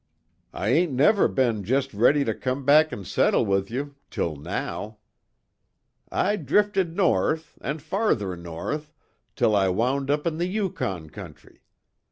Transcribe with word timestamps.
I 0.51 0.69
ain't 0.69 0.91
never 0.91 1.27
be'n 1.27 1.63
just 1.63 1.93
ready 1.93 2.25
to 2.25 2.33
come 2.33 2.65
back 2.65 2.91
an' 2.91 3.05
settle 3.05 3.45
with 3.45 3.69
you, 3.69 3.93
till 4.09 4.35
now. 4.35 4.97
I 6.11 6.37
drifted 6.37 6.97
north, 6.97 7.55
and 7.61 7.83
farther 7.83 8.35
north, 8.35 8.91
till 9.35 9.55
I 9.55 9.69
wound 9.69 10.09
up 10.09 10.25
in 10.25 10.37
the 10.39 10.47
Yukon 10.47 11.11
country. 11.11 11.61